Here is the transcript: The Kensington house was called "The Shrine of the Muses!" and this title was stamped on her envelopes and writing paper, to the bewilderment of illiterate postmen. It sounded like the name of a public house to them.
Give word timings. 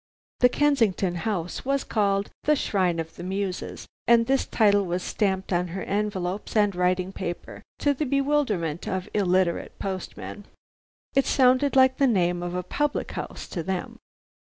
The 0.39 0.49
Kensington 0.49 1.13
house 1.13 1.63
was 1.63 1.83
called 1.83 2.31
"The 2.45 2.55
Shrine 2.55 2.97
of 2.99 3.17
the 3.17 3.23
Muses!" 3.23 3.85
and 4.07 4.25
this 4.25 4.47
title 4.47 4.83
was 4.83 5.03
stamped 5.03 5.53
on 5.53 5.67
her 5.67 5.83
envelopes 5.83 6.55
and 6.55 6.75
writing 6.75 7.11
paper, 7.11 7.61
to 7.77 7.93
the 7.93 8.05
bewilderment 8.07 8.87
of 8.87 9.07
illiterate 9.13 9.77
postmen. 9.77 10.45
It 11.13 11.27
sounded 11.27 11.75
like 11.75 11.97
the 11.97 12.07
name 12.07 12.41
of 12.41 12.55
a 12.55 12.63
public 12.63 13.11
house 13.11 13.47
to 13.49 13.61
them. 13.61 13.99